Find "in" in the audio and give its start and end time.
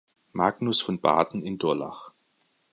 1.45-1.59